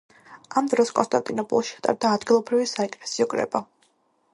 ამ 0.61 0.69
დროს 0.71 0.91
კონსტანტინოპოლში 1.01 1.75
ჩატარდა 1.77 2.15
ადგილობრივი 2.19 2.69
საეკლესიო 2.75 3.31
კრება. 3.37 3.65